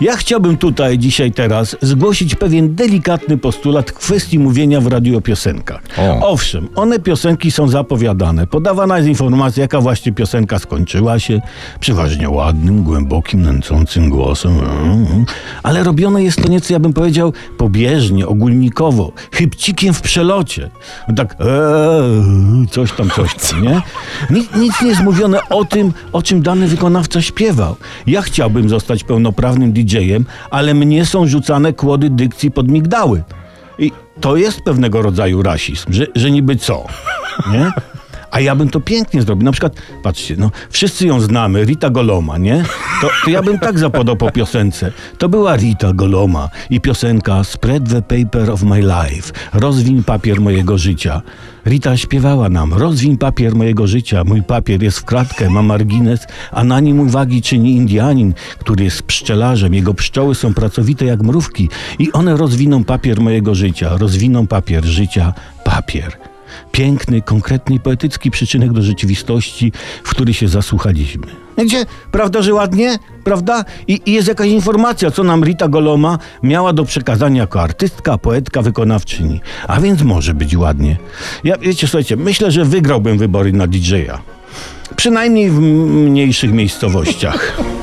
Ja 0.00 0.16
chciałbym 0.16 0.56
tutaj, 0.56 0.98
dzisiaj, 0.98 1.32
teraz 1.32 1.76
zgłosić 1.82 2.34
pewien 2.34 2.74
delikatny 2.74 3.38
postulat 3.38 3.90
w 3.90 3.94
kwestii 3.94 4.38
mówienia 4.38 4.80
w 4.80 4.86
radiu 4.86 5.18
o 5.18 5.20
piosenkach. 5.20 5.80
O. 5.96 6.28
Owszem, 6.28 6.68
one 6.74 6.98
piosenki 6.98 7.50
są 7.50 7.68
zapowiadane. 7.68 8.46
Podawana 8.46 8.96
jest 8.96 9.08
informacja, 9.08 9.62
jaka 9.62 9.80
właśnie 9.80 10.12
piosenka 10.12 10.58
skończyła 10.58 11.18
się, 11.18 11.40
przeważnie 11.80 12.30
ładnym, 12.30 12.82
głębokim, 12.82 13.42
nęcącym 13.42 14.10
głosem. 14.10 14.52
Ale 15.62 15.84
robione 15.84 16.22
jest 16.22 16.42
to 16.42 16.48
nieco, 16.48 16.72
ja 16.72 16.80
bym 16.80 16.92
powiedział, 16.92 17.32
pobieżnie, 17.56 18.26
ogólnikowo, 18.26 19.12
chybcikiem 19.32 19.94
w 19.94 20.02
przelocie. 20.02 20.70
Tak, 21.16 21.36
eee, 21.40 22.66
coś 22.70 22.92
tam, 22.92 23.10
coś 23.10 23.34
tam, 23.34 23.62
nie? 23.62 23.82
Nic, 24.30 24.48
nic 24.56 24.82
nie 24.82 24.88
jest 24.88 25.02
mówione 25.02 25.48
o 25.48 25.64
tym, 25.64 25.92
o 26.12 26.22
czym 26.22 26.42
dany 26.42 26.66
wykonawca 26.66 27.22
śpiewał. 27.22 27.76
Ja 28.06 28.22
chciałbym 28.22 28.68
zostać 28.68 29.04
pełnoprawnym 29.04 29.72
Ale 30.50 30.74
mnie 30.74 31.06
są 31.06 31.26
rzucane 31.26 31.72
kłody 31.72 32.10
dykcji 32.10 32.50
pod 32.50 32.68
migdały. 32.68 33.22
I 33.78 33.92
to 34.20 34.36
jest 34.36 34.60
pewnego 34.60 35.02
rodzaju 35.02 35.42
rasizm, 35.42 35.92
że, 35.92 36.06
że 36.14 36.30
niby 36.30 36.56
co, 36.56 36.86
nie? 37.52 37.70
A 38.38 38.40
ja 38.40 38.54
bym 38.54 38.70
to 38.70 38.80
pięknie 38.80 39.22
zrobił. 39.22 39.44
Na 39.44 39.52
przykład, 39.52 39.72
patrzcie, 40.02 40.34
no, 40.38 40.50
wszyscy 40.70 41.06
ją 41.06 41.20
znamy, 41.20 41.64
Rita 41.64 41.90
Goloma, 41.90 42.38
nie? 42.38 42.64
To, 43.00 43.08
to 43.24 43.30
ja 43.30 43.42
bym 43.42 43.58
tak 43.58 43.78
zapodał 43.78 44.16
po 44.16 44.30
piosence. 44.30 44.92
To 45.18 45.28
była 45.28 45.56
Rita 45.56 45.92
Goloma 45.92 46.48
i 46.70 46.80
piosenka 46.80 47.44
Spread 47.44 47.88
the 47.90 48.02
paper 48.02 48.50
of 48.50 48.62
my 48.62 48.80
life. 48.80 49.32
Rozwiń 49.52 50.04
papier 50.04 50.40
mojego 50.40 50.78
życia. 50.78 51.22
Rita 51.66 51.96
śpiewała 51.96 52.48
nam, 52.48 52.74
rozwiń 52.74 53.18
papier 53.18 53.54
mojego 53.54 53.86
życia. 53.86 54.24
Mój 54.24 54.42
papier 54.42 54.82
jest 54.82 54.98
w 54.98 55.04
kratkę, 55.04 55.50
ma 55.50 55.62
margines, 55.62 56.26
a 56.52 56.64
na 56.64 56.80
nim 56.80 57.00
uwagi 57.00 57.42
czyni 57.42 57.76
Indianin, 57.76 58.34
który 58.58 58.84
jest 58.84 59.02
pszczelarzem. 59.02 59.74
Jego 59.74 59.94
pszczoły 59.94 60.34
są 60.34 60.54
pracowite 60.54 61.04
jak 61.04 61.22
mrówki 61.22 61.68
i 61.98 62.12
one 62.12 62.36
rozwiną 62.36 62.84
papier 62.84 63.20
mojego 63.20 63.54
życia. 63.54 63.96
Rozwiną 63.96 64.46
papier 64.46 64.84
życia, 64.84 65.34
papier. 65.64 66.18
Piękny, 66.72 67.22
konkretny 67.22 67.76
i 67.76 67.80
poetycki 67.80 68.30
przyczynek 68.30 68.72
do 68.72 68.82
rzeczywistości, 68.82 69.72
w 70.04 70.10
który 70.10 70.34
się 70.34 70.48
zasłuchaliśmy. 70.48 71.26
Gdzie, 71.64 71.86
prawda, 72.12 72.42
że 72.42 72.54
ładnie? 72.54 72.98
Prawda? 73.24 73.64
I, 73.88 74.00
I 74.06 74.12
jest 74.12 74.28
jakaś 74.28 74.48
informacja, 74.48 75.10
co 75.10 75.24
nam 75.24 75.44
Rita 75.44 75.68
Goloma 75.68 76.18
miała 76.42 76.72
do 76.72 76.84
przekazania 76.84 77.40
jako 77.40 77.62
artystka, 77.62 78.18
poetka, 78.18 78.62
wykonawczyni. 78.62 79.40
A 79.68 79.80
więc 79.80 80.02
może 80.02 80.34
być 80.34 80.56
ładnie. 80.56 80.96
Ja, 81.44 81.58
wiecie, 81.58 81.86
słuchajcie, 81.86 82.16
myślę, 82.16 82.50
że 82.50 82.64
wygrałbym 82.64 83.18
wybory 83.18 83.52
na 83.52 83.66
DJ-a. 83.66 84.18
Przynajmniej 84.96 85.50
w 85.50 85.60
mniejszych 85.60 86.52
miejscowościach. 86.52 87.56